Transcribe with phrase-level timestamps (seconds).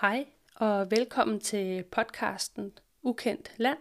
[0.00, 2.72] Hej og velkommen til podcasten
[3.02, 3.78] Ukendt Land.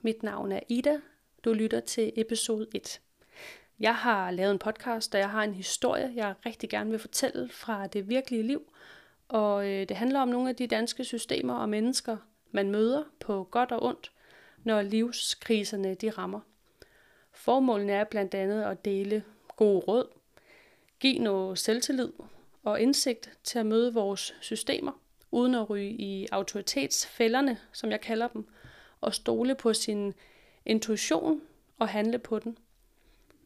[0.00, 1.00] Mit navn er Ida.
[1.44, 3.00] Du lytter til episode 1.
[3.80, 7.48] Jeg har lavet en podcast, og jeg har en historie, jeg rigtig gerne vil fortælle
[7.48, 8.72] fra det virkelige liv.
[9.28, 12.16] Og øh, det handler om nogle af de danske systemer og mennesker,
[12.50, 14.12] man møder på godt og ondt,
[14.64, 16.40] når livskriserne de rammer.
[17.32, 19.24] Formålet er blandt andet at dele
[19.56, 20.08] gode råd,
[21.00, 22.12] give noget selvtillid
[22.62, 24.92] og indsigt til at møde vores systemer–
[25.30, 28.48] uden at ryge i autoritetsfælderne, som jeg kalder dem,
[29.00, 30.14] og stole på sin
[30.66, 31.40] intuition
[31.78, 32.58] og handle på den.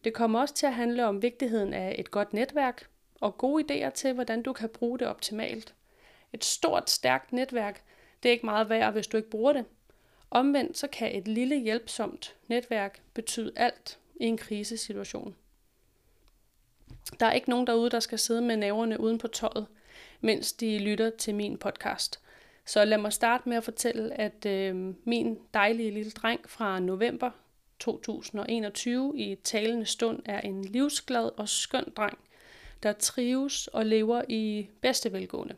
[0.05, 2.89] Det kommer også til at handle om vigtigheden af et godt netværk
[3.21, 5.75] og gode idéer til, hvordan du kan bruge det optimalt.
[6.33, 7.83] Et stort, stærkt netværk,
[8.23, 9.65] det er ikke meget værd, hvis du ikke bruger det.
[10.31, 15.37] Omvendt så kan et lille hjælpsomt netværk betyde alt i en krisesituation.
[17.21, 19.67] Der er ikke nogen derude, der skal sidde med næverne uden på tøjet–
[20.21, 22.21] mens de lytter til min podcast.
[22.67, 27.31] Så lad mig starte med at fortælle, at øh, min dejlige lille dreng fra november
[27.79, 32.19] 2021 i talende stund er en livsglad og skøn dreng,
[32.83, 35.55] der trives og lever i bedste velgående.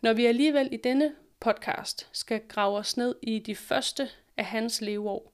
[0.00, 4.80] Når vi alligevel i denne podcast skal grave os ned i de første af hans
[4.80, 5.32] leveår,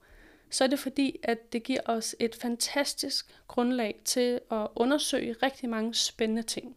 [0.49, 5.69] så er det fordi, at det giver os et fantastisk grundlag til at undersøge rigtig
[5.69, 6.76] mange spændende ting.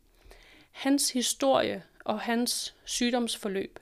[0.71, 3.79] Hans historie og hans sygdomsforløb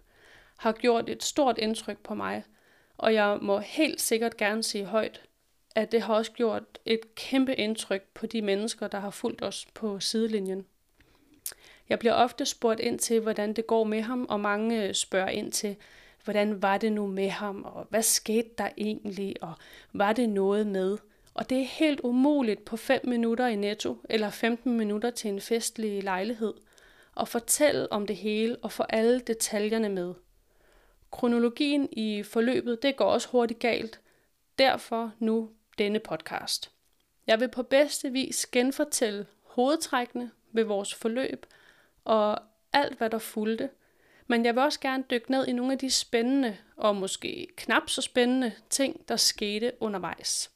[0.56, 2.44] har gjort et stort indtryk på mig,
[2.98, 5.20] og jeg må helt sikkert gerne sige højt,
[5.74, 9.66] at det har også gjort et kæmpe indtryk på de mennesker, der har fulgt os
[9.74, 10.66] på sidelinjen.
[11.88, 15.52] Jeg bliver ofte spurgt ind til, hvordan det går med ham, og mange spørger ind
[15.52, 15.76] til,
[16.24, 19.52] hvordan var det nu med ham, og hvad skete der egentlig, og
[19.92, 20.98] var det noget med?
[21.34, 25.40] Og det er helt umuligt på 5 minutter i netto, eller 15 minutter til en
[25.40, 26.54] festlig lejlighed–
[27.18, 30.14] og fortælle om det hele og få alle detaljerne med.
[31.10, 34.00] Kronologien i forløbet, det går også hurtigt galt.
[34.58, 36.70] Derfor nu denne podcast.
[37.26, 41.46] Jeg vil på bedste vis genfortælle hovedtrækkene ved vores forløb
[42.04, 42.38] og
[42.72, 43.70] alt, hvad der fulgte.
[44.26, 47.90] Men jeg vil også gerne dykke ned i nogle af de spændende og måske knap
[47.90, 50.50] så spændende ting, der skete undervejs.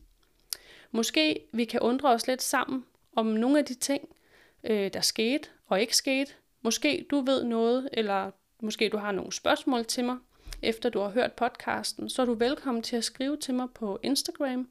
[0.91, 2.85] Måske vi kan undre os lidt sammen
[3.17, 4.09] om nogle af de ting,
[4.65, 8.31] øh, der skete og ikke skete, Måske du ved noget, eller
[8.61, 10.19] måske du har nogle spørgsmål til mig,
[10.63, 14.01] efter du har hørt podcasten, så er du velkommen til at skrive til mig på
[14.03, 14.69] Instagram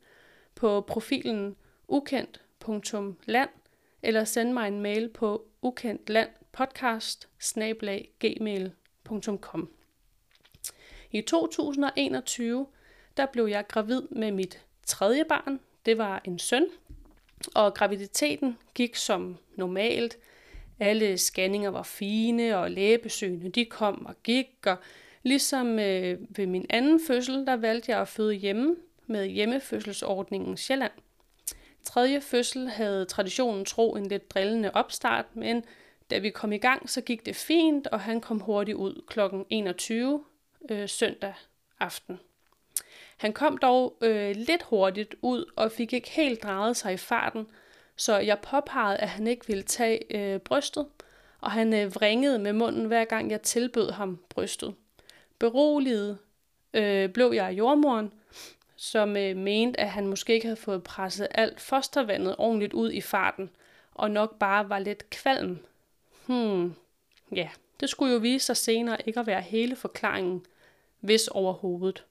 [0.55, 1.55] på profilen
[1.87, 3.49] ukendt.land
[4.01, 7.29] eller sende mig en mail på ukendtlandpodcast
[11.11, 12.67] I 2021
[13.17, 15.59] der blev jeg gravid med mit tredje barn.
[15.85, 16.67] Det var en søn,
[17.55, 20.17] og graviditeten gik som normalt–
[20.81, 24.77] alle scanninger var fine, og lægebesøgene de kom og gik, og
[25.23, 28.75] ligesom øh, ved min anden fødsel, der valgte jeg at føde hjemme
[29.07, 30.91] med hjemmefødselsordningen Sjælland.
[31.83, 35.63] Tredje fødsel havde traditionen tro en lidt drillende opstart, men
[36.09, 39.19] da vi kom i gang, så gik det fint, og han kom hurtigt ud kl.
[39.49, 40.23] 21
[40.71, 41.33] øh, søndag
[41.79, 42.19] aften.
[43.17, 47.47] Han kom dog øh, lidt hurtigt ud og fik ikke helt drejet sig i farten,
[47.95, 50.85] så jeg påpegede, at han ikke ville tage øh, brystet,
[51.41, 54.75] og han øh, vringede med munden, hver gang jeg tilbød ham brystet.
[55.39, 56.17] Beroliget
[56.73, 58.13] øh, blev jeg jordmoren,
[58.75, 63.01] som øh, mente, at han måske ikke havde fået presset alt fostervandet ordentligt ud i
[63.01, 63.49] farten,
[63.93, 65.59] og nok bare var lidt kvalm.
[66.25, 66.75] Hmm,
[67.35, 70.45] ja, det skulle jo vise sig senere ikke at være hele forklaringen,
[70.99, 72.05] hvis overhovedet.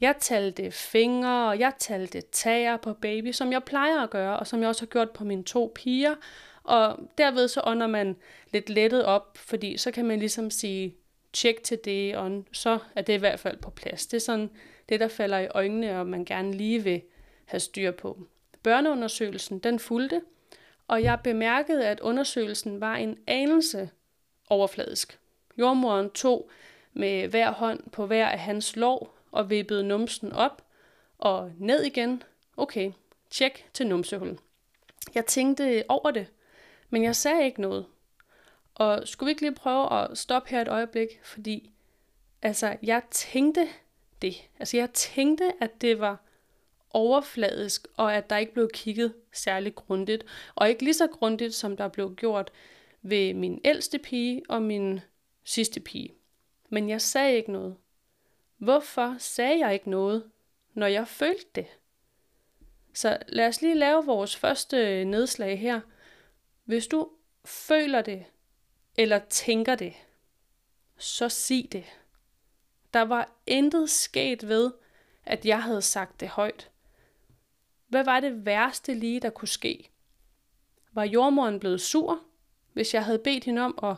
[0.00, 4.46] Jeg talte fingre, og jeg talte tager på baby, som jeg plejer at gøre, og
[4.46, 6.14] som jeg også har gjort på mine to piger.
[6.62, 8.16] Og derved så ånder man
[8.52, 10.96] lidt lettet op, fordi så kan man ligesom sige
[11.32, 14.06] tjek til det, og så er det i hvert fald på plads.
[14.06, 14.50] Det er sådan
[14.88, 17.02] det, der falder i øjnene, og man gerne lige vil
[17.44, 18.18] have styr på.
[18.62, 20.20] Børneundersøgelsen, den fulgte,
[20.88, 23.90] og jeg bemærkede, at undersøgelsen var en anelse
[24.48, 25.18] overfladisk.
[25.58, 26.50] Jordmoren tog
[26.92, 30.62] med hver hånd på hver af hans lov og vippede numsen op
[31.18, 32.22] og ned igen.
[32.56, 32.92] Okay,
[33.30, 34.38] tjek til numsehul.
[35.14, 36.26] Jeg tænkte over det,
[36.90, 37.86] men jeg sagde ikke noget.
[38.74, 41.70] Og skulle vi ikke lige prøve at stoppe her et øjeblik, fordi
[42.42, 43.68] altså, jeg tænkte
[44.22, 44.48] det.
[44.58, 46.22] Altså, jeg tænkte, at det var
[46.90, 50.24] overfladisk, og at der ikke blev kigget særlig grundigt.
[50.54, 52.50] Og ikke lige så grundigt, som der blev gjort
[53.02, 55.00] ved min ældste pige og min
[55.44, 56.14] sidste pige.
[56.68, 57.76] Men jeg sagde ikke noget.
[58.58, 60.30] Hvorfor sagde jeg ikke noget,
[60.74, 61.66] når jeg følte det?
[62.94, 65.80] Så lad os lige lave vores første nedslag her.
[66.64, 67.10] Hvis du
[67.44, 68.24] føler det,
[68.96, 69.94] eller tænker det,
[70.96, 71.84] så sig det.
[72.92, 74.72] Der var intet sket ved,
[75.24, 76.70] at jeg havde sagt det højt.
[77.88, 79.90] Hvad var det værste lige, der kunne ske?
[80.92, 82.22] Var jordmoren blevet sur,
[82.72, 83.96] hvis jeg havde bedt hende om at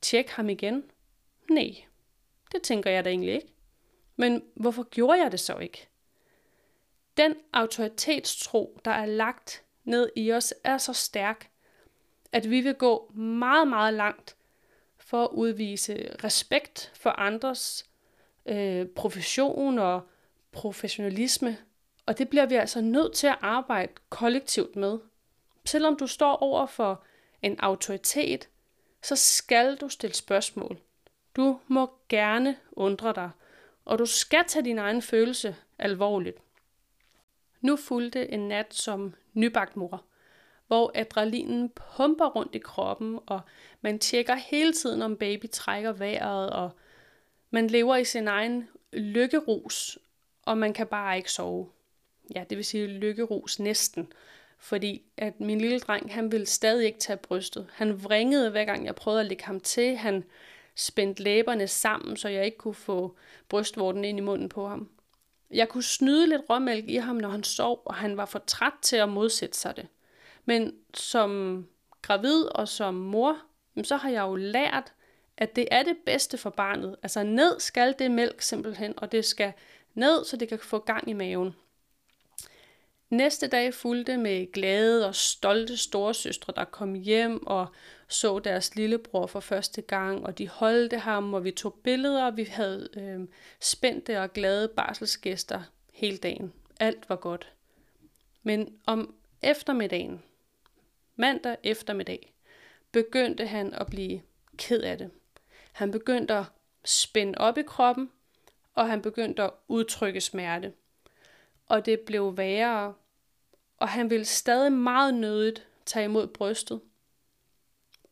[0.00, 0.90] tjekke ham igen?
[1.50, 1.84] Nej,
[2.52, 3.55] det tænker jeg da egentlig ikke.
[4.16, 5.88] Men hvorfor gjorde jeg det så ikke?
[7.16, 11.50] Den autoritetstro, der er lagt ned i os, er så stærk,
[12.32, 14.36] at vi vil gå meget, meget langt
[14.98, 17.86] for at udvise respekt for andres
[18.46, 20.08] øh, profession og
[20.52, 21.58] professionalisme.
[22.06, 24.98] Og det bliver vi altså nødt til at arbejde kollektivt med.
[25.64, 27.04] Selvom du står over for
[27.42, 28.48] en autoritet,
[29.02, 30.78] så skal du stille spørgsmål.
[31.36, 33.30] Du må gerne undre dig,
[33.86, 36.38] og du skal tage din egen følelse alvorligt.
[37.60, 40.04] Nu fulgte en nat som nybagt mor,
[40.66, 43.40] hvor adrenalinen pumper rundt i kroppen, og
[43.80, 46.70] man tjekker hele tiden, om baby trækker vejret, og
[47.50, 49.98] man lever i sin egen lykkerus,
[50.42, 51.68] og man kan bare ikke sove.
[52.34, 54.12] Ja, det vil sige lykkerus næsten.
[54.58, 57.66] Fordi at min lille dreng, han ville stadig ikke tage brystet.
[57.72, 59.96] Han vringede hver gang jeg prøvede at lægge ham til.
[59.96, 60.24] Han
[60.76, 63.16] spændte læberne sammen, så jeg ikke kunne få
[63.48, 64.88] brystvorten ind i munden på ham.
[65.50, 68.72] Jeg kunne snyde lidt råmælk i ham, når han sov, og han var for træt
[68.82, 69.86] til at modsætte sig det.
[70.44, 71.66] Men som
[72.02, 73.38] gravid og som mor,
[73.82, 74.92] så har jeg jo lært,
[75.36, 76.96] at det er det bedste for barnet.
[77.02, 79.52] Altså ned skal det mælk simpelthen, og det skal
[79.94, 81.54] ned, så det kan få gang i maven.
[83.10, 87.66] Næste dag fulgte med glade og stolte storesøstre, der kom hjem og
[88.08, 92.36] så deres lillebror for første gang, og de holdte ham, og vi tog billeder, og
[92.36, 93.28] vi havde øh,
[93.60, 95.62] spændte og glade barselsgæster
[95.92, 96.52] hele dagen.
[96.80, 97.52] Alt var godt.
[98.42, 100.22] Men om eftermiddagen,
[101.16, 102.32] mandag eftermiddag,
[102.92, 104.22] begyndte han at blive
[104.56, 105.10] ked af det.
[105.72, 106.44] Han begyndte at
[106.84, 108.10] spænde op i kroppen,
[108.74, 110.72] og han begyndte at udtrykke smerte.
[111.66, 112.94] Og det blev værre,
[113.76, 116.80] og han ville stadig meget nødigt tage imod brystet.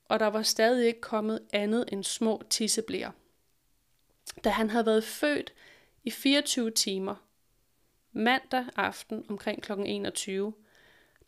[0.08, 3.12] Og der var stadig ikke kommet andet end små tisseblære.
[4.44, 5.52] Da han havde været født
[6.04, 7.14] i 24 timer,
[8.12, 9.72] mandag aften omkring kl.
[9.72, 10.54] 21,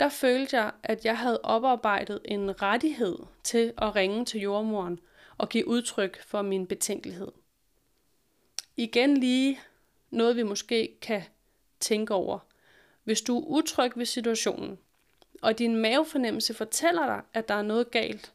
[0.01, 5.01] der følte jeg, at jeg havde oparbejdet en rettighed til at ringe til jordmoren
[5.39, 7.33] og give udtryk for min betænkelighed.
[8.77, 9.61] Igen lige
[10.11, 11.23] noget, vi måske kan
[11.81, 12.39] tænke over.
[13.05, 14.79] Hvis du er utryg ved situationen,
[15.43, 18.33] og din mavefornemmelse fortæller dig, at der er noget galt,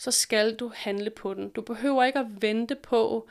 [0.00, 1.50] så skal du handle på den.
[1.50, 3.28] Du behøver ikke at vente på,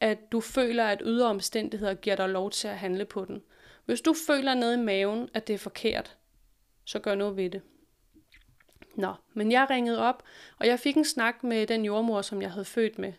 [0.00, 3.42] at du føler, at ydre omstændigheder giver dig lov til at handle på den.
[3.84, 6.16] Hvis du føler nede i maven, at det er forkert,
[6.84, 7.62] så gør noget ved det.
[8.94, 10.22] Nå, men jeg ringede op,
[10.58, 13.12] og jeg fik en snak med den jordmor, som jeg havde født med.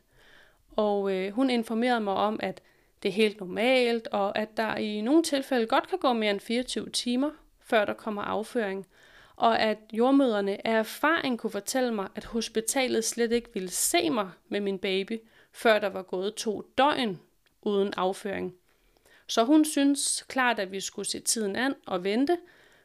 [0.71, 2.61] Og øh, hun informerede mig om, at
[3.03, 6.39] det er helt normalt, og at der i nogle tilfælde godt kan gå mere end
[6.39, 8.87] 24 timer, før der kommer afføring.
[9.35, 14.29] Og at jordmøderne af erfaring kunne fortælle mig, at hospitalet slet ikke ville se mig
[14.49, 15.19] med min baby,
[15.51, 17.19] før der var gået to døgn
[17.61, 18.55] uden afføring.
[19.27, 22.37] Så hun synes klart, at vi skulle se tiden an og vente,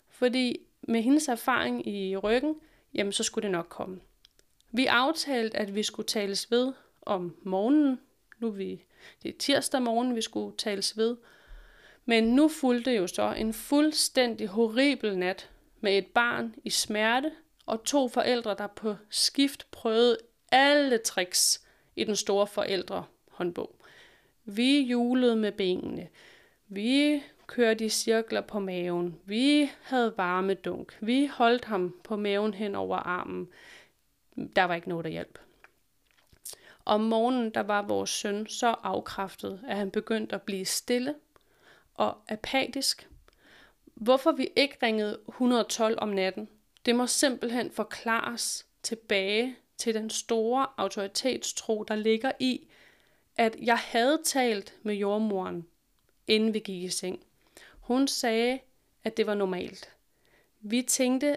[0.09, 2.57] fordi med hendes erfaring i ryggen,
[2.95, 4.01] jamen så skulle det nok komme.
[4.73, 6.73] Vi aftalte, at vi skulle tales ved
[7.03, 8.01] om morgenen.
[8.39, 8.85] Nu er vi,
[9.23, 11.17] det er tirsdag morgen, vi skulle tales ved.
[12.05, 17.33] Men nu fulgte jo så en fuldstændig horribel nat med et barn i smerte
[17.67, 20.19] og to forældre, der på skift prøvede
[20.53, 21.65] alle tricks
[21.97, 23.77] i den store forældrehåndbog.
[24.45, 26.09] Vi julede med benene.
[26.69, 29.21] Vi kørte i cirkler på maven.
[29.25, 30.99] Vi havde varme dunk.
[31.01, 33.49] Vi holdt ham på maven hen over armen.
[34.57, 35.39] Der var ikke noget, der hjalp.
[36.85, 41.15] Om morgenen, der var vores søn så afkræftet, at han begyndte at blive stille
[41.95, 43.09] og apatisk.
[44.01, 46.49] Hvorfor vi ikke ringede 112 om natten,
[46.87, 52.69] det må simpelthen forklares tilbage til den store autoritetstro, der ligger i,
[53.37, 55.67] at jeg havde talt med jordmoren,
[56.27, 57.21] inden vi gik i seng.
[57.81, 58.59] Hun sagde,
[59.05, 59.93] at det var normalt.
[60.61, 61.37] Vi tænkte,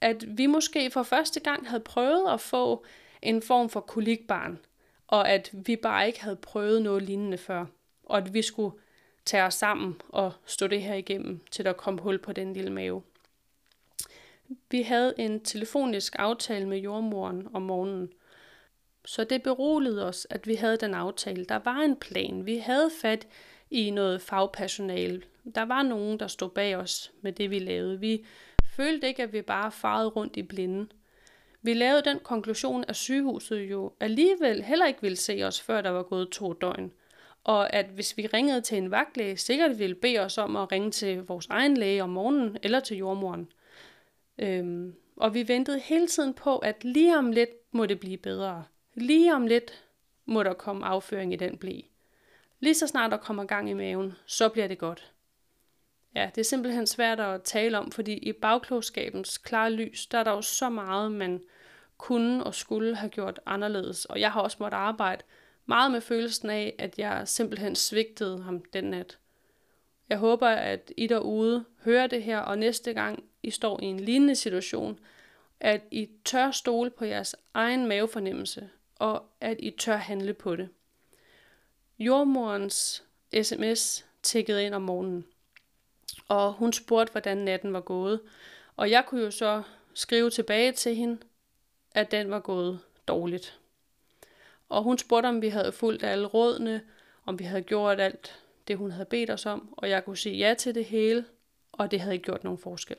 [0.00, 2.84] at vi måske for første gang havde prøvet at få
[3.22, 4.58] en form for kolikbarn,
[5.06, 7.66] og at vi bare ikke havde prøvet noget lignende før,
[8.02, 8.76] og at vi skulle
[9.30, 12.70] tage os sammen og stå det her igennem, til der kom hul på den lille
[12.70, 13.02] mave.
[14.70, 18.12] Vi havde en telefonisk aftale med jordmoren om morgenen,
[19.04, 21.44] så det beroligede os, at vi havde den aftale.
[21.44, 22.46] Der var en plan.
[22.46, 23.26] Vi havde fat
[23.70, 25.22] i noget fagpersonale.
[25.54, 28.00] Der var nogen, der stod bag os med det, vi lavede.
[28.00, 28.26] Vi
[28.76, 30.86] følte ikke, at vi bare farede rundt i blinde.
[31.62, 35.90] Vi lavede den konklusion, at sygehuset jo alligevel heller ikke ville se os, før der
[35.90, 36.92] var gået to døgn.
[37.44, 40.90] Og at hvis vi ringede til en vagtlæge, sikkert ville bede os om at ringe
[40.90, 43.52] til vores egen læge om morgenen eller til jordmoren.
[44.38, 48.64] Øhm, og vi ventede hele tiden på, at lige om lidt må det blive bedre.
[48.94, 49.84] Lige om lidt
[50.26, 51.80] må der komme afføring i den blæ.
[52.60, 55.12] Lige så snart der kommer gang i maven, så bliver det godt.
[56.14, 60.24] Ja, det er simpelthen svært at tale om, fordi i bagklogskabens klare lys, der er
[60.24, 61.42] der jo så meget, man
[61.98, 64.04] kunne og skulle have gjort anderledes.
[64.04, 65.22] Og jeg har også måttet arbejde
[65.70, 69.18] meget med følelsen af, at jeg simpelthen svigtede ham den nat.
[70.08, 74.00] Jeg håber, at I derude hører det her, og næste gang I står i en
[74.00, 74.98] lignende situation,
[75.60, 80.68] at I tør stole på jeres egen mavefornemmelse, og at I tør handle på det.
[81.98, 83.04] Jordmorens
[83.42, 85.26] sms tækkede ind om morgenen,
[86.28, 88.20] og hun spurgte, hvordan natten var gået.
[88.76, 89.62] Og jeg kunne jo så
[89.94, 91.18] skrive tilbage til hende,
[91.94, 93.59] at den var gået dårligt.
[94.70, 96.82] Og hun spurgte, om vi havde fulgt alle rådene,
[97.26, 100.36] om vi havde gjort alt det, hun havde bedt os om, og jeg kunne sige
[100.36, 101.24] ja til det hele,
[101.72, 102.96] og det havde ikke gjort nogen forskel.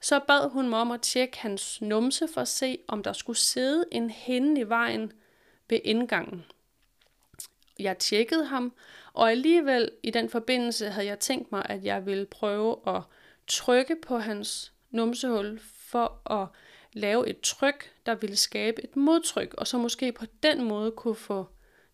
[0.00, 3.36] Så bad hun mig om at tjekke hans numse for at se, om der skulle
[3.36, 5.12] sidde en hende i vejen
[5.68, 6.44] ved indgangen.
[7.78, 8.72] Jeg tjekkede ham,
[9.12, 13.02] og alligevel i den forbindelse havde jeg tænkt mig, at jeg ville prøve at
[13.46, 16.48] trykke på hans numsehul for at
[16.96, 21.14] lave et tryk, der ville skabe et modtryk, og så måske på den måde kunne
[21.14, 21.46] få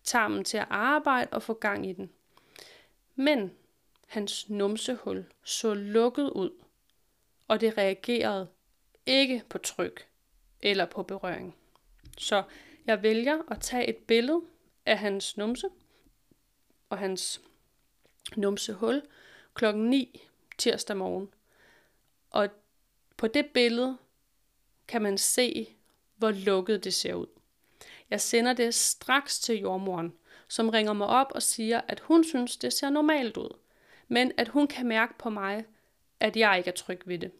[0.03, 2.11] tarmen til at arbejde og få gang i den.
[3.15, 3.51] Men
[4.07, 6.51] hans numsehul så lukket ud,
[7.47, 8.47] og det reagerede
[9.05, 10.07] ikke på tryk
[10.61, 11.55] eller på berøring.
[12.17, 12.43] Så
[12.85, 14.41] jeg vælger at tage et billede
[14.85, 15.67] af hans numse
[16.89, 17.41] og hans
[18.35, 19.01] numsehul
[19.53, 20.21] klokken 9
[20.57, 21.33] tirsdag morgen.
[22.29, 22.49] Og
[23.17, 23.97] på det billede
[24.93, 25.75] kan man se,
[26.15, 27.27] hvor lukket det ser ud.
[28.09, 30.13] Jeg sender det straks til jordmoren,
[30.47, 33.49] som ringer mig op og siger, at hun synes, det ser normalt ud,
[34.07, 35.65] men at hun kan mærke på mig,
[36.19, 37.31] at jeg ikke er tryg ved det.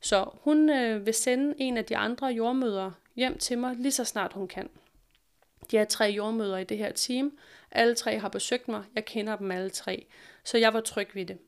[0.00, 4.04] Så hun øh, vil sende en af de andre jordmøder hjem til mig, lige så
[4.04, 4.70] snart hun kan.
[5.70, 7.38] De er tre jordmøder i det her team.
[7.70, 8.84] Alle tre har besøgt mig.
[8.94, 10.06] Jeg kender dem alle tre.
[10.44, 11.38] Så jeg var tryg ved det.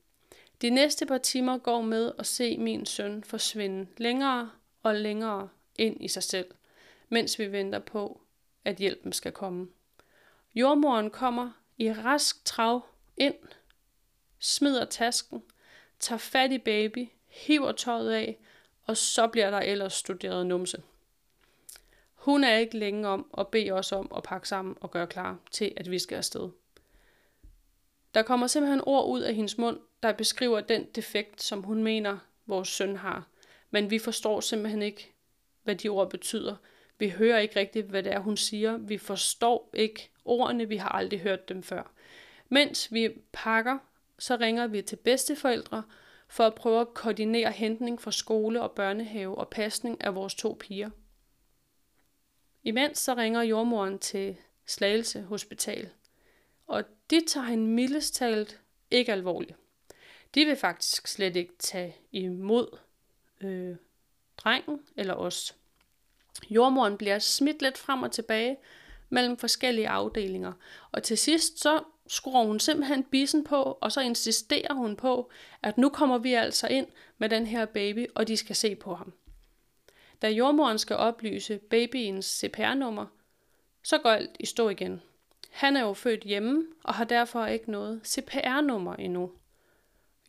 [0.62, 4.50] De næste par timer går med at se min søn forsvinde længere
[4.82, 5.48] og længere
[5.78, 6.46] ind i sig selv,
[7.08, 8.20] mens vi venter på,
[8.64, 9.68] at hjælpen skal komme.
[10.54, 12.86] Jordmoren kommer i rask trav
[13.16, 13.34] ind,
[14.38, 15.42] smider tasken,
[16.00, 18.38] tager fat i baby, hiver tøjet af,
[18.84, 20.82] og så bliver der ellers studeret numse.
[22.14, 25.38] Hun er ikke længe om at bede os om at pakke sammen og gøre klar
[25.50, 26.50] til, at vi skal afsted.
[28.14, 32.18] Der kommer simpelthen ord ud af hendes mund, der beskriver den defekt, som hun mener,
[32.46, 33.28] vores søn har.
[33.72, 35.12] Men vi forstår simpelthen ikke,
[35.62, 36.56] hvad de ord betyder.
[36.98, 38.76] Vi hører ikke rigtigt, hvad det er, hun siger.
[38.76, 41.92] Vi forstår ikke ordene, vi har aldrig hørt dem før.
[42.48, 43.78] Mens vi pakker,
[44.18, 45.82] så ringer vi til bedsteforældre
[46.28, 50.56] for at prøve at koordinere hentning fra skole og børnehave og pasning af vores to
[50.60, 50.90] piger.
[52.62, 54.36] Imens så ringer jordmoren til
[54.66, 55.90] Slagelse Hospital,
[56.66, 58.60] og de tager hende mildest talt
[58.90, 59.56] ikke alvorligt.
[60.34, 62.78] De vil faktisk slet ikke tage imod
[63.44, 63.76] øh,
[64.36, 65.54] drengen eller os.
[66.50, 68.56] Jordmoren bliver smidt lidt frem og tilbage
[69.08, 70.52] mellem forskellige afdelinger,
[70.92, 75.30] og til sidst så skruer hun simpelthen bissen på, og så insisterer hun på,
[75.62, 76.86] at nu kommer vi altså ind
[77.18, 79.12] med den her baby, og de skal se på ham.
[80.22, 83.06] Da jordmoren skal oplyse babyens CPR-nummer,
[83.82, 85.02] så går alt i stå igen.
[85.50, 89.30] Han er jo født hjemme og har derfor ikke noget CPR-nummer endnu.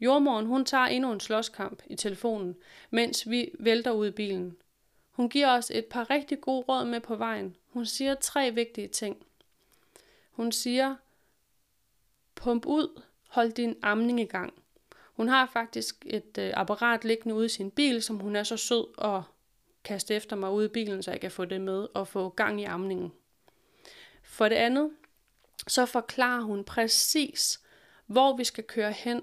[0.04, 2.56] Jordmoren hun tager endnu en slåskamp i telefonen,
[2.90, 4.58] mens vi vælter ud i bilen.
[5.12, 7.56] Hun giver os et par rigtig gode råd med på vejen.
[7.70, 9.26] Hun siger tre vigtige ting.
[10.32, 10.96] Hun siger,
[12.36, 14.54] pump ud, hold din amning i gang.
[15.14, 18.58] Hun har faktisk et øh, apparat liggende ude i sin bil, som hun er så
[18.58, 19.24] sød og
[19.84, 22.62] kaste efter mig ud i bilen, så jeg kan få det med og få gang
[22.62, 23.12] i amningen.
[24.24, 24.92] For det andet,
[25.68, 27.62] så forklarer hun præcis,
[28.06, 29.22] hvor vi skal køre hen,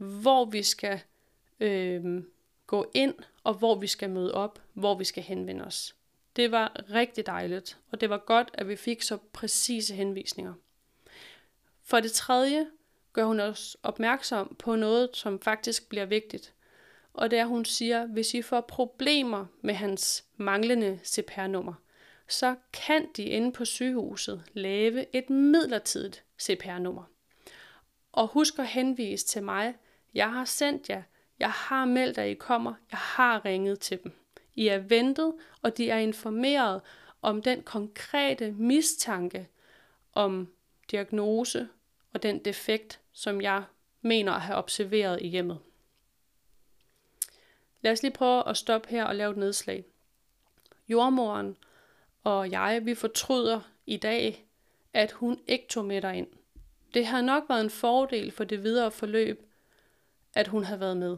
[0.00, 1.00] hvor vi skal
[1.60, 2.22] øh,
[2.66, 3.14] gå ind,
[3.44, 5.94] og hvor vi skal møde op, hvor vi skal henvende os.
[6.36, 10.54] Det var rigtig dejligt, og det var godt, at vi fik så præcise henvisninger.
[11.82, 12.66] For det tredje
[13.12, 16.54] gør hun os opmærksom på noget, som faktisk bliver vigtigt
[17.14, 21.74] og det er, hun siger, hvis I får problemer med hans manglende CPR-nummer,
[22.28, 27.02] så kan de inde på sygehuset lave et midlertidigt CPR-nummer.
[28.12, 29.74] Og husk at henvise til mig.
[30.14, 31.02] Jeg har sendt jer.
[31.38, 32.74] Jeg har meldt, at I kommer.
[32.90, 34.12] Jeg har ringet til dem.
[34.54, 36.80] I er ventet, og de er informeret
[37.22, 39.48] om den konkrete mistanke
[40.12, 40.48] om
[40.90, 41.68] diagnose
[42.12, 43.64] og den defekt, som jeg
[44.02, 45.58] mener at have observeret i hjemmet.
[47.80, 49.84] Lad os lige prøve at stoppe her og lave et nedslag.
[50.88, 51.56] Jordmoren
[52.24, 54.46] og jeg, vi fortryder i dag,
[54.92, 56.26] at hun ikke tog med dig ind.
[56.94, 59.49] Det har nok været en fordel for det videre forløb,
[60.34, 61.16] at hun havde været med.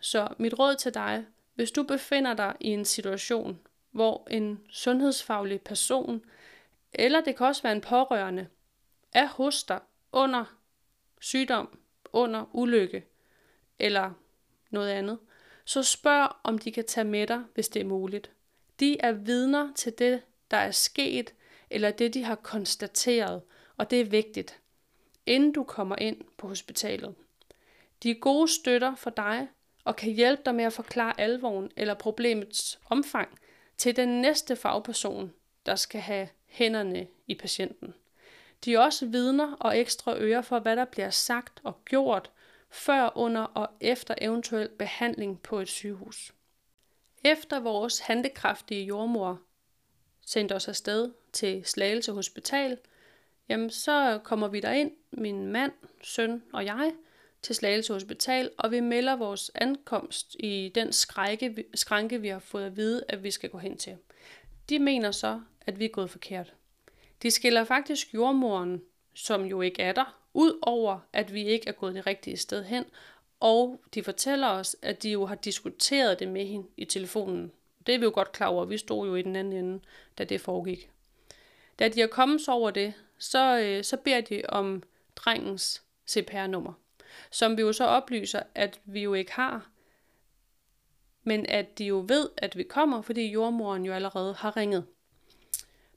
[0.00, 5.60] Så mit råd til dig, hvis du befinder dig i en situation, hvor en sundhedsfaglig
[5.60, 6.24] person,
[6.92, 8.46] eller det kan også være en pårørende,
[9.12, 9.80] er hos dig
[10.12, 10.44] under
[11.20, 11.78] sygdom,
[12.12, 13.04] under ulykke
[13.78, 14.10] eller
[14.70, 15.18] noget andet,
[15.64, 18.30] så spørg, om de kan tage med dig, hvis det er muligt.
[18.80, 21.34] De er vidner til det, der er sket,
[21.70, 23.42] eller det, de har konstateret,
[23.76, 24.60] og det er vigtigt,
[25.26, 27.14] inden du kommer ind på hospitalet.
[28.02, 29.48] De er gode støtter for dig,
[29.84, 33.38] og kan hjælpe dig med at forklare alvoren eller problemets omfang
[33.76, 35.32] til den næste fagperson,
[35.66, 37.94] der skal have hænderne i patienten.
[38.64, 42.30] De er også vidner og ekstra ører for, hvad der bliver sagt og gjort,
[42.70, 46.34] før, under og efter eventuel behandling på et sygehus.
[47.24, 49.40] Efter vores handekraftige jordmor
[50.26, 52.78] sendte os afsted til Slagelse Hospital,
[53.48, 55.72] jamen så kommer vi derind, min mand,
[56.02, 56.92] søn og jeg,
[57.42, 62.64] til Slagelse Hospital, og vi melder vores ankomst i den skrække, skranke, vi har fået
[62.64, 63.96] at vide, at vi skal gå hen til.
[64.68, 66.54] De mener så, at vi er gået forkert.
[67.22, 68.82] De skiller faktisk jordmoren,
[69.14, 72.64] som jo ikke er der, ud over, at vi ikke er gået det rigtige sted
[72.64, 72.84] hen,
[73.40, 77.52] og de fortæller os, at de jo har diskuteret det med hende i telefonen.
[77.86, 79.80] Det er vi jo godt klar over, vi stod jo i den anden ende,
[80.18, 80.90] da det foregik.
[81.78, 84.82] Da de er kommet over det, så, øh, så beder de om
[85.16, 86.72] drengens CPR-nummer,
[87.30, 89.68] som vi jo så oplyser, at vi jo ikke har,
[91.24, 94.84] men at de jo ved, at vi kommer, fordi jordmoren jo allerede har ringet.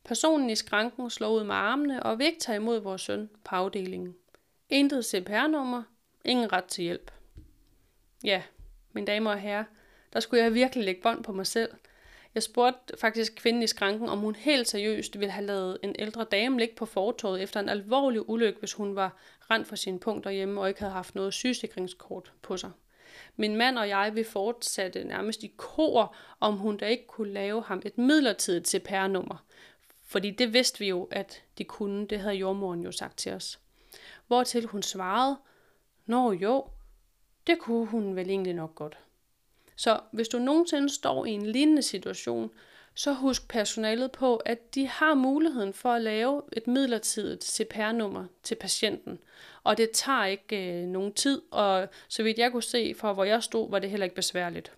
[0.04, 3.56] Personen i skranken slår ud med armene og vil ikke tage imod vores søn på
[3.56, 4.16] afdelingen.
[4.70, 5.84] Intet CPR-nummer,
[6.26, 7.12] ingen ret til hjælp.
[8.24, 8.42] Ja,
[8.94, 9.64] mine damer og herrer,
[10.14, 11.72] der skulle jeg virkelig lægge bånd på mig selv.
[12.36, 16.24] Jeg spurgte faktisk kvinden i skranken, om hun helt seriøst ville have lavet en ældre
[16.24, 19.18] dame ligge på fortorvet efter en alvorlig ulykke, hvis hun var
[19.52, 22.72] rent for sine punkter hjemme og ikke havde haft noget sygesikringskort på sig.
[23.36, 27.64] Min mand og jeg, vi fortsatte nærmest i kor, om hun da ikke kunne lave
[27.64, 29.46] ham et midlertidigt CPR-nummer.
[30.04, 32.08] Fordi det vidste vi jo, at de kunne.
[32.08, 33.60] Det havde jordmoren jo sagt til os.
[34.28, 35.38] Hvortil hun svarede,
[36.10, 36.66] Nå jo,
[37.48, 38.98] det kunne hun vel egentlig nok godt.
[39.76, 42.52] Så hvis du nogensinde står i en lignende situation,
[42.96, 48.56] så husk personalet på, at de har muligheden for at lave et midlertidigt CPR-nummer til
[48.56, 49.20] patienten.
[49.64, 53.24] Og det tager ikke øh, nogen tid, og så vidt jeg kunne se fra hvor
[53.24, 54.72] jeg stod, var det heller ikke besværligt.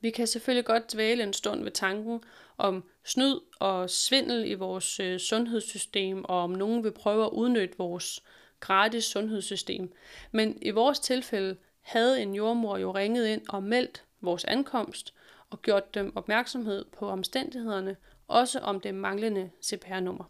[0.00, 2.22] Vi kan selvfølgelig godt dvæle en stund ved tanken
[2.58, 7.78] om snyd og svindel i vores øh, sundhedssystem, og om nogen vil prøve at udnytte
[7.78, 8.22] vores
[8.60, 9.92] gratis sundhedssystem.
[10.30, 15.14] Men i vores tilfælde havde en jordmor jo ringet ind og meldt vores ankomst
[15.50, 17.96] og gjort dem opmærksomhed på omstændighederne,
[18.28, 20.24] også om det manglende CPR-nummer.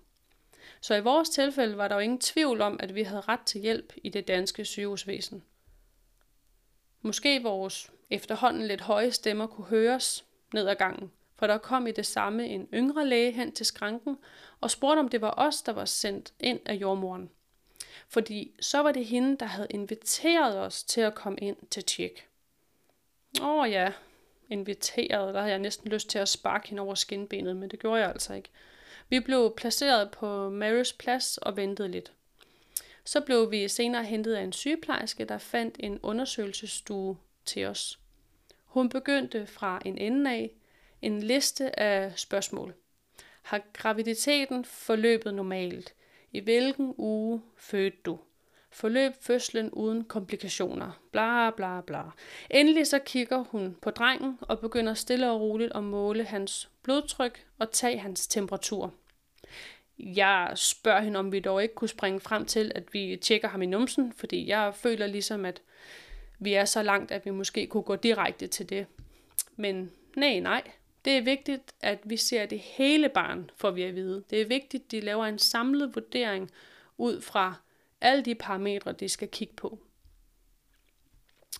[0.81, 3.61] Så i vores tilfælde var der jo ingen tvivl om, at vi havde ret til
[3.61, 5.43] hjælp i det danske sygehusvæsen.
[7.03, 11.93] Måske vores efterhånden lidt høje stemmer kunne høres ned ad gangen, for der kom i
[11.93, 14.19] det samme en yngre læge hen til skranken
[14.61, 17.31] og spurgte, om det var os, der var sendt ind af jordmoren.
[18.09, 22.29] Fordi så var det hende, der havde inviteret os til at komme ind til tjek.
[23.43, 23.93] Åh ja,
[24.51, 28.01] inviteret, der havde jeg næsten lyst til at sparke hende over skinbenet, men det gjorde
[28.01, 28.49] jeg altså ikke.
[29.09, 32.13] Vi blev placeret på Marys plads og ventede lidt.
[33.05, 37.99] Så blev vi senere hentet af en sygeplejerske, der fandt en undersøgelsesstue til os.
[38.65, 40.51] Hun begyndte fra en ende af
[41.03, 42.75] en liste af spørgsmål.
[43.43, 45.95] Har graviditeten forløbet normalt?
[46.33, 48.19] I hvilken uge fødte du?
[48.73, 51.01] Forløb fødslen uden komplikationer.
[51.13, 52.03] Bla bla bla.
[52.51, 57.47] Endelig så kigger hun på drengen og begynder stille og roligt at måle hans blodtryk
[57.59, 58.95] og tage hans temperatur.
[59.99, 63.63] Jeg spørger hende, om vi dog ikke kunne springe frem til, at vi tjekker ham
[63.63, 65.63] i numsen, fordi jeg føler ligesom, at
[66.39, 68.87] vi er så langt, at vi måske kunne gå direkte til det.
[69.57, 70.63] Men nej, nej.
[71.05, 74.25] Det er vigtigt, at vi ser det hele barn, får vi at vide.
[74.31, 76.51] Det er vigtigt, at de laver en samlet vurdering
[76.99, 77.55] ud fra
[78.01, 79.79] alle de parametre, de skal kigge på.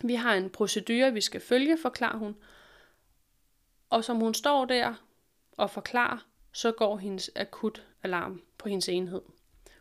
[0.05, 2.37] Vi har en procedure, vi skal følge, forklarer hun.
[3.91, 4.95] Og som hun står der
[5.53, 9.23] og forklarer, så går hendes akut alarm på hendes enhed.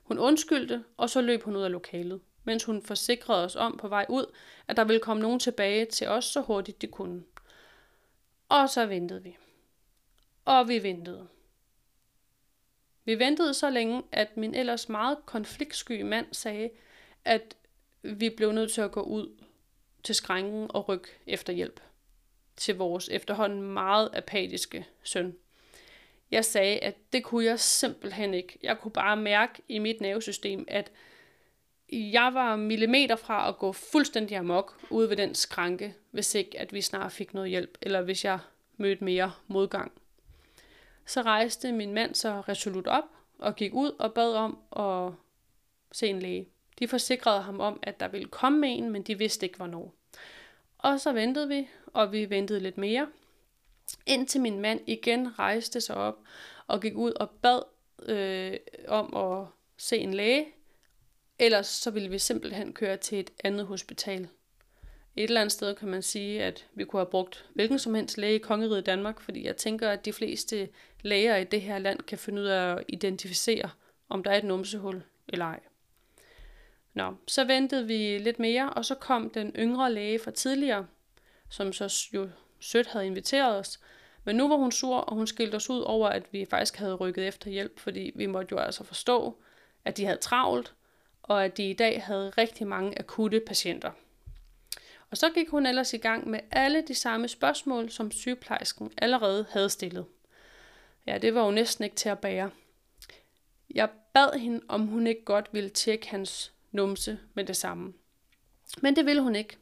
[0.03, 3.87] Hun undskyldte, og så løb hun ud af lokalet, mens hun forsikrede os om på
[3.87, 4.25] vej ud,
[4.67, 7.23] at der ville komme nogen tilbage til os så hurtigt de kunne.
[8.49, 9.37] Og så ventede vi.
[10.45, 11.27] Og vi ventede.
[13.09, 16.69] Vi ventede så længe, at min ellers meget konfliktsky mand sagde,
[17.25, 17.55] at
[18.01, 19.29] vi blev nødt til at gå ud
[20.03, 21.79] til skrænken og rykke efter hjælp
[22.57, 25.35] til vores efterhånden meget apatiske søn.
[26.31, 28.59] Jeg sagde, at det kunne jeg simpelthen ikke.
[28.63, 30.91] Jeg kunne bare mærke i mit nervesystem, at
[31.91, 36.73] jeg var millimeter fra at gå fuldstændig amok ude ved den skranke, hvis ikke at
[36.73, 38.39] vi snart fik noget hjælp, eller hvis jeg
[38.77, 39.98] mødte mere modgang.
[41.09, 43.03] Så rejste min mand så resolut op
[43.39, 45.13] og gik ud og bad om at
[45.91, 46.49] se en læge.
[46.79, 49.93] De forsikrede ham om, at der ville komme en, men de vidste ikke hvornår.
[50.77, 53.07] Og så ventede vi, og vi ventede lidt mere,
[54.05, 56.15] indtil min mand igen rejste sig op
[56.67, 57.61] og gik ud og bad
[58.09, 60.47] øh, om at se en læge,
[61.39, 64.29] ellers så ville vi simpelthen køre til et andet hospital.
[65.19, 68.17] Et eller andet sted kan man sige, at vi kunne have brugt hvilken som helst
[68.17, 70.69] læge i kongeriget Danmark, fordi jeg tænker, at de fleste
[71.01, 73.69] læger i det her land kan finde ud af at identificere,
[74.09, 75.59] om der er et numsehul eller ej.
[76.93, 80.87] Nå, så ventede vi lidt mere, og så kom den yngre læge fra tidligere,
[81.49, 82.29] som så jo
[82.59, 83.79] sødt havde inviteret os.
[84.23, 86.95] Men nu var hun sur, og hun skilte os ud over, at vi faktisk havde
[86.95, 89.37] rykket efter hjælp, fordi vi måtte jo altså forstå,
[89.85, 90.73] at de havde travlt,
[91.23, 93.91] og at de i dag havde rigtig mange akutte patienter.
[95.11, 99.45] Og så gik hun ellers i gang med alle de samme spørgsmål, som sygeplejersken allerede
[99.49, 100.05] havde stillet.
[101.07, 102.51] Ja, det var jo næsten ikke til at bære.
[103.75, 107.93] Jeg bad hende, om hun ikke godt ville tjekke hans numse med det samme.
[108.81, 109.57] Men det ville hun ikke.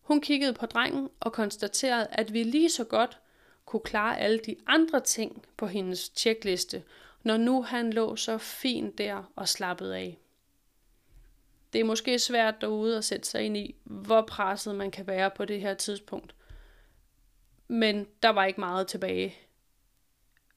[0.00, 3.18] Hun kiggede på drengen og konstaterede, at vi lige så godt
[3.64, 6.82] kunne klare alle de andre ting på hendes tjekliste,
[7.22, 10.18] når nu han lå så fint der og slappede af.
[11.72, 15.30] Det er måske svært derude at sætte sig ind i, hvor presset man kan være
[15.30, 16.34] på det her tidspunkt.
[17.68, 19.38] Men der var ikke meget tilbage.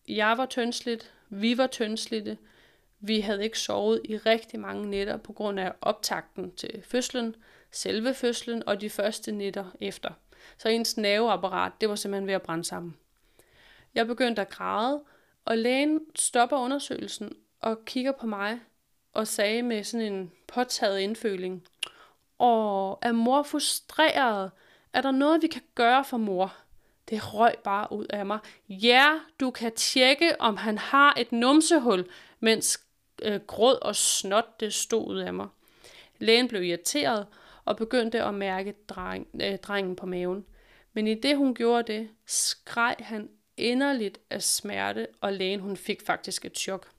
[0.07, 2.37] Jeg var tyndsligt, vi var tyndslidte,
[2.99, 7.35] vi havde ikke sovet i rigtig mange nætter på grund af optakten til fødslen,
[7.71, 10.11] selve fødslen og de første nætter efter.
[10.57, 12.97] Så ens nerveapparat, det var simpelthen ved at brænde sammen.
[13.95, 15.03] Jeg begyndte at græde,
[15.45, 18.59] og lægen stopper undersøgelsen og kigger på mig
[19.13, 21.63] og sagde med sådan en påtaget indføling,
[22.39, 24.51] Åh, er mor frustreret?
[24.93, 26.55] Er der noget, vi kan gøre for mor?
[27.09, 28.39] Det røg bare ud af mig.
[28.69, 32.05] Ja, du kan tjekke, om han har et numsehul,
[32.39, 32.79] mens
[33.21, 35.47] øh, gråd og snot det stod ud af mig.
[36.19, 37.27] Lægen blev irriteret
[37.65, 40.45] og begyndte at mærke dreng, øh, drengen på maven.
[40.93, 46.01] Men i det hun gjorde det, skreg han inderligt af smerte, og lægen hun fik
[46.05, 46.92] faktisk et chok.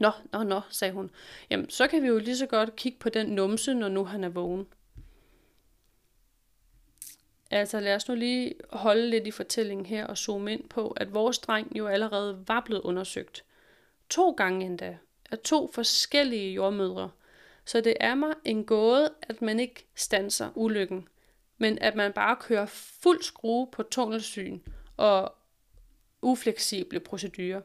[0.00, 1.10] Nå, nå, nå, sagde hun.
[1.50, 4.24] Jamen, så kan vi jo lige så godt kigge på den numse, når nu han
[4.24, 4.66] er vågen.
[7.50, 11.14] Altså lad os nu lige holde lidt i fortællingen her og zoome ind på, at
[11.14, 13.44] vores dreng jo allerede var blevet undersøgt.
[14.10, 14.98] To gange endda
[15.30, 17.10] af to forskellige jordmødre.
[17.64, 21.08] Så det er mig en gåde, at man ikke stanser ulykken,
[21.58, 22.66] men at man bare kører
[23.02, 24.60] fuld skrue på tunnelsyn
[24.96, 25.34] og
[26.22, 27.60] ufleksible procedurer.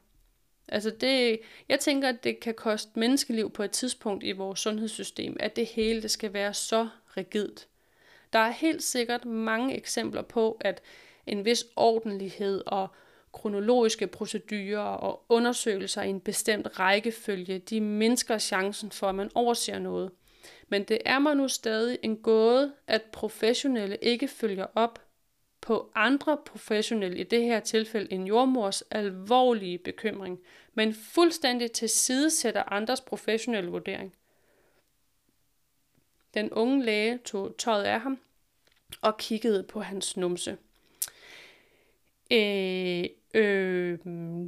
[0.71, 5.37] Altså det, jeg tænker, at det kan koste menneskeliv på et tidspunkt i vores sundhedssystem,
[5.39, 7.67] at det hele det skal være så rigidt.
[8.33, 10.81] Der er helt sikkert mange eksempler på, at
[11.27, 12.87] en vis ordentlighed og
[13.33, 19.79] kronologiske procedurer og undersøgelser i en bestemt rækkefølge, de mindsker chancen for, at man overser
[19.79, 20.11] noget.
[20.67, 25.08] Men det er mig nu stadig en gåde, at professionelle ikke følger op
[25.61, 30.39] på andre professionelle, i det her tilfælde en jordmors alvorlige bekymring,
[30.73, 31.89] men fuldstændig til
[32.67, 34.15] andres professionelle vurdering.
[36.33, 38.19] Den unge læge tog tøjet af ham
[39.01, 40.57] og kiggede på hans numse.
[42.31, 43.99] Øh, Øh,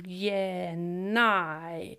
[0.08, 1.96] ja, nej.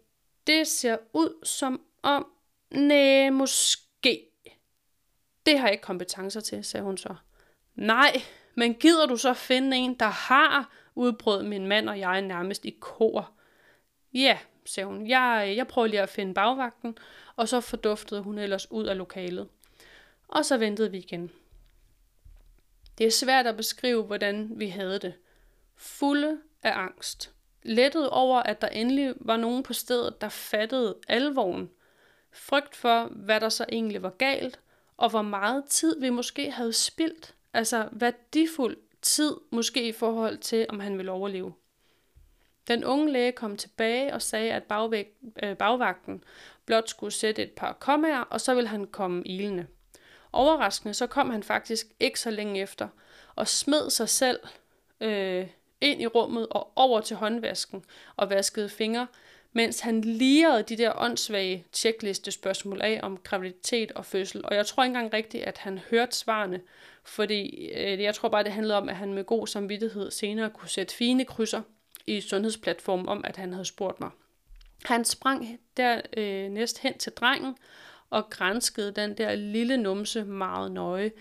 [0.47, 2.27] Det ser ud som om,
[2.71, 4.29] nej, måske.
[5.47, 7.15] Det har jeg ikke kompetencer til, sagde hun så.
[7.75, 8.23] Nej,
[8.55, 12.77] men gider du så finde en, der har, udbrød min mand og jeg nærmest i
[12.81, 13.31] kor.
[14.15, 15.07] Ja, sagde hun.
[15.07, 16.99] Jeg, jeg prøver lige at finde bagvagten,
[17.37, 19.49] og så forduftede hun ellers ud af lokalet.
[20.29, 21.31] Og så ventede vi igen.
[22.99, 25.15] Det er svært at beskrive, hvordan vi havde det.
[25.77, 27.33] Fulde af angst.
[27.63, 31.71] Lettet over, at der endelig var nogen på stedet, der fattede alvoren.
[32.33, 34.61] Frygt for, hvad der så egentlig var galt,
[34.97, 37.35] og hvor meget tid vi måske havde spildt.
[37.55, 41.53] Altså værdifuld tid, måske i forhold til, om han ville overleve.
[42.69, 46.25] Den unge læge kom tilbage og sagde, at bagvæg, øh, bagvagten
[46.67, 49.67] blot skulle sætte et par kommaer, og så ville han komme ilende.
[50.33, 52.89] Overraskende så kom han faktisk ikke så længe efter,
[53.35, 54.41] og smed sig selv
[55.01, 55.47] øh,
[55.81, 57.85] ind i rummet og over til håndvasken
[58.17, 59.07] og vaskede fingre,
[59.53, 64.45] mens han lirede de der åndssvage checklistespørgsmål af om graviditet og fødsel.
[64.45, 66.61] Og jeg tror ikke engang rigtigt, at han hørte svarene,
[67.05, 70.69] fordi øh, jeg tror bare, det handlede om, at han med god samvittighed senere kunne
[70.69, 71.63] sætte fine krydser
[72.07, 74.11] i sundhedsplatformen om, at han havde spurgt mig.
[74.85, 77.57] Han sprang der øh, næst hen til drengen
[78.11, 81.13] og grænskede den der lille numse meget nøje,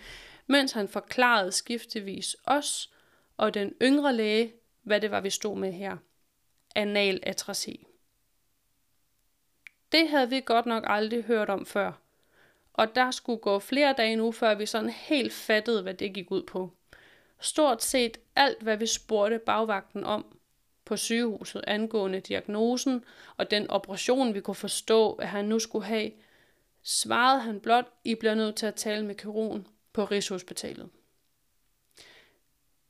[0.46, 2.90] mens han forklarede skiftevis os
[3.36, 5.96] og den yngre læge, hvad det var, vi stod med her.
[6.74, 7.86] Anal atrasi.
[9.92, 11.92] Det havde vi godt nok aldrig hørt om før.
[12.72, 16.30] Og der skulle gå flere dage nu, før vi sådan helt fattede, hvad det gik
[16.30, 16.70] ud på.
[17.40, 20.38] Stort set alt, hvad vi spurgte bagvagten om
[20.84, 23.04] på sygehuset angående diagnosen
[23.36, 26.10] og den operation, vi kunne forstå, at han nu skulle have,
[26.82, 30.88] svarede han blot, I bliver nødt til at tale med kirurgen på Rigshospitalet.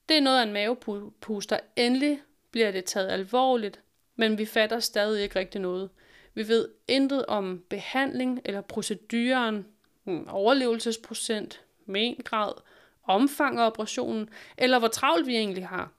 [0.09, 1.59] Det er noget af en mavepuster.
[1.77, 3.81] Endelig bliver det taget alvorligt,
[4.17, 5.91] men vi fatter stadig ikke rigtig noget.
[6.35, 9.67] Vi ved intet om behandling eller proceduren,
[10.05, 12.53] hmm, overlevelsesprocent, mengrad,
[13.05, 15.93] omfang af operationen, eller hvor travlt vi egentlig har.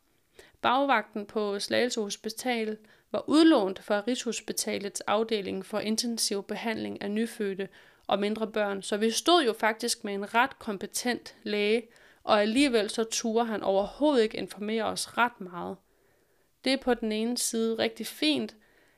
[0.61, 2.77] Bagvagten på Slagelse Hospital
[3.11, 7.69] var udlånt fra Rigshospitalets afdeling for intensiv behandling af nyfødte
[8.07, 11.87] og mindre børn, så vi stod jo faktisk med en ret kompetent læge,
[12.23, 15.77] og alligevel så turde han overhovedet ikke informere os ret meget.
[16.63, 18.55] Det er på den ene side rigtig fint,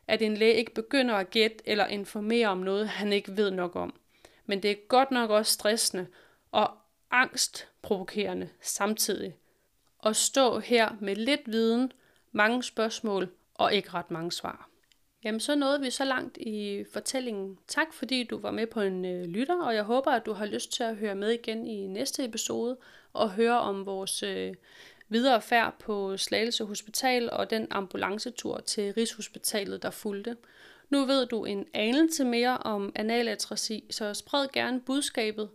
[0.07, 3.75] at en læge ikke begynder at gætte eller informere om noget, han ikke ved nok
[3.75, 3.99] om.
[4.45, 6.07] Men det er godt nok også stressende
[6.51, 6.71] og
[7.11, 9.35] angstprovokerende samtidig.
[10.05, 11.91] At stå her med lidt viden,
[12.31, 14.69] mange spørgsmål og ikke ret mange svar.
[15.23, 17.57] Jamen, så nåede vi så langt i fortællingen.
[17.67, 20.45] Tak fordi du var med på en øh, lytter, og jeg håber, at du har
[20.45, 22.77] lyst til at høre med igen i næste episode
[23.13, 24.53] og høre om vores øh,
[25.09, 30.37] videre færd på Slagelse Hospital og den ambulancetur til Rigshospitalet, der fulgte.
[30.89, 35.49] Nu ved du en anelse mere om analatrasi, så spred gerne budskabet,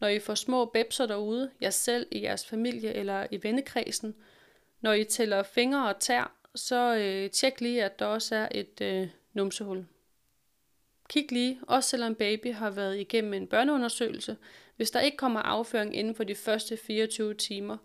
[0.00, 4.14] når I får små bebser derude, jer selv, i jeres familie eller i vennekredsen.
[4.80, 8.80] Når I tæller fingre og tær, så øh, tjek lige, at der også er et
[8.80, 9.86] øh, numsehul.
[11.08, 14.36] Kig lige, også selvom baby har været igennem en børneundersøgelse,
[14.76, 17.76] hvis der ikke kommer afføring inden for de første 24 timer,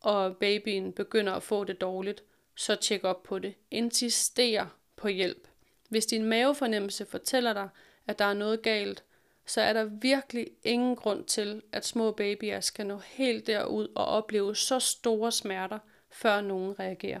[0.00, 2.22] og babyen begynder at få det dårligt,
[2.54, 3.54] så tjek op på det.
[3.70, 5.48] Insister på hjælp.
[5.88, 7.68] Hvis din mavefornemmelse fortæller dig,
[8.06, 9.04] at der er noget galt,
[9.46, 14.04] så er der virkelig ingen grund til, at små babyer skal nå helt derud og
[14.04, 15.78] opleve så store smerter,
[16.10, 17.20] før nogen reagerer.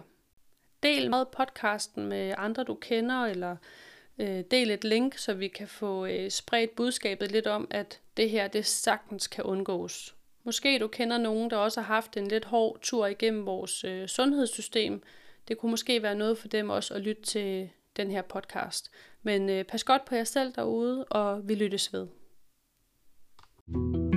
[0.82, 3.56] Del med podcasten med andre, du kender, eller
[4.18, 8.30] øh, del et link, så vi kan få øh, spredt budskabet lidt om, at det
[8.30, 10.14] her det sagtens kan undgås.
[10.50, 14.08] Måske du kender nogen, der også har haft en lidt hård tur igennem vores øh,
[14.08, 15.02] sundhedssystem.
[15.48, 18.90] Det kunne måske være noget for dem også at lytte til den her podcast.
[19.22, 22.06] Men øh, pas godt på jer selv derude, og vi lyttes ved.
[23.72, 24.09] thank you